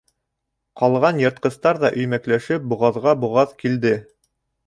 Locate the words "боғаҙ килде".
3.27-3.93